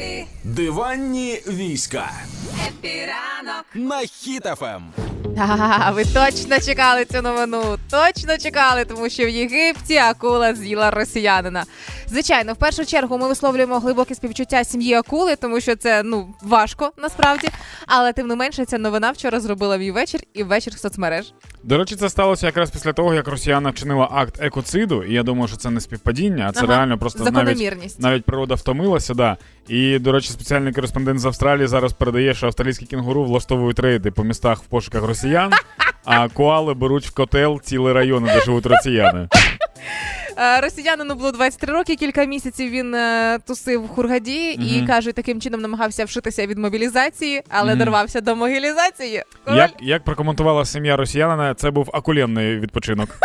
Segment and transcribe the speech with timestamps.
[0.00, 2.10] Епі, Диванні війська
[2.68, 3.64] Хеппі ранок.
[3.74, 4.06] на Ем.
[4.06, 4.82] Хіт-ФМ.
[5.38, 7.78] А, ви точно чекали цю новину.
[7.90, 11.64] Точно чекали, тому що в Єгипті акула з'їла росіянина.
[12.06, 16.92] Звичайно, в першу чергу ми висловлюємо глибоке співчуття сім'ї акули, тому що це ну важко
[16.96, 17.48] насправді.
[17.92, 21.32] Але тим не менше, ця новина вчора зробила мій вечір і вечір соцмереж.
[21.62, 25.48] До речі, це сталося якраз після того, як росіяна вчинила акт екоциду, і я думаю,
[25.48, 29.14] що це не співпадіння, а це Ага, реально просто навіть, навіть природа втомилася.
[29.14, 29.36] Да.
[29.68, 34.24] І, до речі, спеціальний кореспондент з Австралії зараз передає, що австралійські кінгуру влаштовують рейди по
[34.24, 35.52] містах в пошуках росіян,
[36.04, 39.28] а коали беруть в котел цілі райони, де живуть росіяни.
[40.40, 45.40] Е, Росіянину було 23 роки, кілька місяців він е, тусив в Хургаді і каже, таким
[45.40, 49.22] чином намагався вшитися від мобілізації, але дорвався до мобілізації.
[49.54, 53.08] Як, як прокоментувала сім'я росіянина, це був акуленний відпочинок.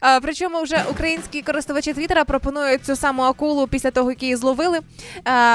[0.00, 4.80] А, причому вже українські користувачі Твіттера пропонують цю саму акулу після того, як її зловили,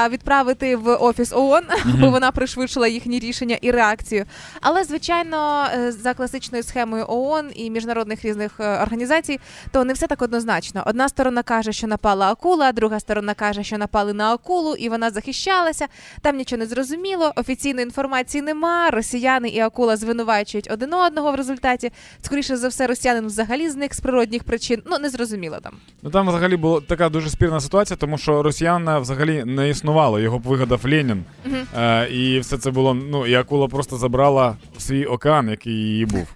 [0.08, 1.62] відправити в офіс ООН,
[2.00, 4.24] бо вона пришвидшила їхні рішення і реакцію.
[4.60, 9.40] Але звичайно, е, за класичною схемою ООН і міжнародних різних е, організацій,
[9.72, 10.82] то не все так однозначно.
[10.86, 15.10] Одна сторона каже, що напала акула, друга сторона каже, що напали на акулу, і вона
[15.10, 15.86] захищалася.
[16.22, 17.32] Там нічого не зрозуміло.
[17.36, 18.90] Офіційної інформації нема.
[18.90, 21.92] Росіяни і акула звинувачують один одного в результаті.
[22.22, 24.00] Скоріше за все, росіянин взагалі зник з
[24.32, 24.82] природних причин.
[24.86, 25.72] Ну не зрозуміло там.
[26.02, 30.20] Ну там взагалі була така дуже спірна ситуація, тому що росіяна взагалі не існувало.
[30.20, 31.24] Його б вигадав Ленін.
[31.76, 32.94] Е, і все це було.
[32.94, 36.26] Ну, і акула просто забрала свій океан, який її був.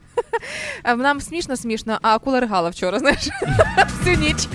[0.82, 3.28] А нам смішно, смішно, а акула ригала вчора, знаєш,
[3.98, 4.48] всю ніч.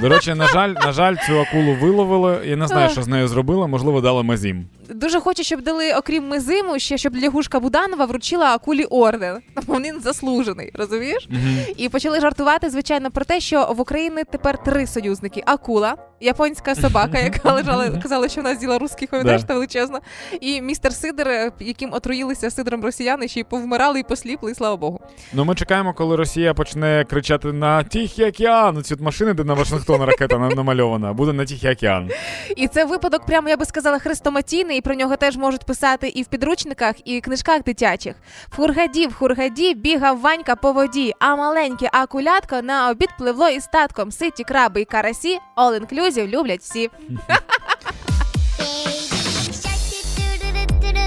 [0.00, 2.40] До речі, на жаль, на жаль, цю акулу виловили.
[2.44, 3.66] Я не знаю, що з нею зробили.
[3.66, 4.66] Можливо, дали мазім.
[4.94, 9.38] Дуже хочу, щоб дали, окрім мизиму, ще щоб лягушка Буданова вручила акулі орден.
[9.68, 11.28] Він заслужений, розумієш?
[11.76, 17.18] І почали жартувати, звичайно, про те, що в Україні тепер три союзники: акула, японська собака,
[17.24, 20.00] яка лежала, казала, що вона з'їла русських, пам'ятаєш, та величезна,
[20.40, 24.76] і містер Сидор, е, яким отруїлися сидром росіяни, ще й повмирали і посліпли, і слава
[24.76, 25.00] Богу.
[25.32, 28.82] Ну, ми чекаємо, коли Росія почне кричати на Тихий океан.
[28.82, 32.10] Ці машини, де на Вашингтон ракета намальована, буде на Тихий океан.
[32.56, 36.26] І це випадок, прямо я би сказала, хрестоматійний, про нього теж можуть писати і в
[36.26, 38.16] підручниках, і в книжках дитячих.
[38.48, 43.66] В хургаді, в хургаді бігав Ванька по воді, а маленьке акулятко на обід пливло із
[43.66, 44.12] татком.
[44.12, 46.90] Ситі краби і карасі, all inclusive люблять всі.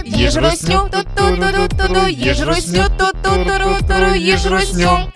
[0.06, 5.12] Їж русню, ту-ту-ту-ту-ту, їж русню, ту-ту-ту-ту, їж русню.